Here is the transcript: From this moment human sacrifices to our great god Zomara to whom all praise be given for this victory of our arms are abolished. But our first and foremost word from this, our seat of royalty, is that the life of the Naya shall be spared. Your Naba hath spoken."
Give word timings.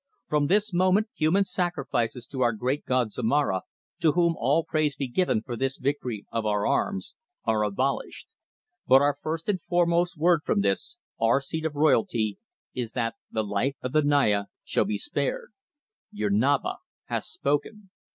From 0.27 0.47
this 0.47 0.73
moment 0.73 1.09
human 1.13 1.45
sacrifices 1.45 2.25
to 2.25 2.41
our 2.41 2.53
great 2.53 2.85
god 2.87 3.11
Zomara 3.11 3.61
to 3.99 4.13
whom 4.13 4.35
all 4.39 4.63
praise 4.63 4.95
be 4.95 5.07
given 5.07 5.43
for 5.43 5.55
this 5.55 5.77
victory 5.77 6.25
of 6.31 6.43
our 6.43 6.65
arms 6.65 7.13
are 7.45 7.61
abolished. 7.63 8.27
But 8.87 9.03
our 9.03 9.13
first 9.21 9.47
and 9.47 9.61
foremost 9.61 10.17
word 10.17 10.41
from 10.43 10.61
this, 10.61 10.97
our 11.19 11.39
seat 11.39 11.65
of 11.65 11.75
royalty, 11.75 12.39
is 12.73 12.93
that 12.93 13.13
the 13.29 13.43
life 13.43 13.75
of 13.83 13.91
the 13.91 14.01
Naya 14.01 14.45
shall 14.63 14.85
be 14.85 14.97
spared. 14.97 15.51
Your 16.11 16.31
Naba 16.31 16.77
hath 17.05 17.25
spoken." 17.25 17.91